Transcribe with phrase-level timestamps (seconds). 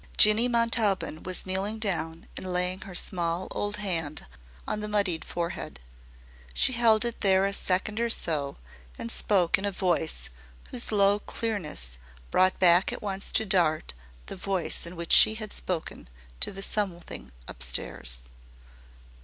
[0.17, 4.25] Jinny Montaubyn was kneeling down and laying her small old hand
[4.67, 5.79] on the muddied forehead.
[6.55, 8.57] She held it there a second or so
[8.97, 10.31] and spoke in a voice
[10.71, 11.99] whose low clearness
[12.31, 13.93] brought back at once to Dart
[14.25, 16.07] the voice in which she had spoken
[16.39, 18.23] to the Something upstairs.